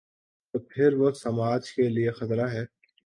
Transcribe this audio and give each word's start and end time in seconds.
تو 0.53 0.59
پھر 0.59 0.93
وہ 0.93 1.11
سماج 1.11 1.71
کے 1.71 1.89
لیے 1.89 2.11
خطرہ 2.11 2.47
ہے۔ 2.49 2.65